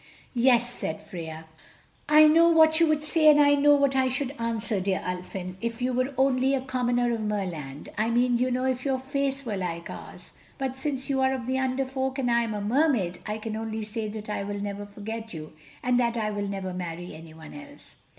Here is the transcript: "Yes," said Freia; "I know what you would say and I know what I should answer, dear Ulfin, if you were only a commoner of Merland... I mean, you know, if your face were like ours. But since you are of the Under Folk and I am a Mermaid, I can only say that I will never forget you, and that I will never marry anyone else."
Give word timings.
"Yes," 0.33 0.67
said 0.73 1.05
Freia; 1.05 1.45
"I 2.09 2.27
know 2.27 2.49
what 2.49 2.79
you 2.79 2.87
would 2.87 3.03
say 3.03 3.29
and 3.29 3.39
I 3.39 3.53
know 3.53 3.75
what 3.75 3.95
I 3.95 4.07
should 4.07 4.33
answer, 4.39 4.79
dear 4.79 4.99
Ulfin, 5.05 5.57
if 5.61 5.79
you 5.79 5.93
were 5.93 6.15
only 6.17 6.55
a 6.55 6.61
commoner 6.61 7.13
of 7.13 7.19
Merland... 7.21 7.89
I 7.99 8.09
mean, 8.09 8.39
you 8.39 8.49
know, 8.49 8.65
if 8.65 8.83
your 8.83 8.97
face 8.97 9.45
were 9.45 9.57
like 9.57 9.91
ours. 9.91 10.31
But 10.57 10.75
since 10.75 11.07
you 11.07 11.21
are 11.21 11.35
of 11.35 11.45
the 11.45 11.59
Under 11.59 11.85
Folk 11.85 12.17
and 12.17 12.31
I 12.31 12.41
am 12.41 12.55
a 12.55 12.61
Mermaid, 12.61 13.19
I 13.27 13.37
can 13.37 13.55
only 13.55 13.83
say 13.83 14.07
that 14.07 14.27
I 14.27 14.41
will 14.43 14.59
never 14.59 14.87
forget 14.87 15.35
you, 15.35 15.53
and 15.83 15.99
that 15.99 16.17
I 16.17 16.31
will 16.31 16.47
never 16.47 16.73
marry 16.73 17.13
anyone 17.13 17.53
else." 17.53 17.95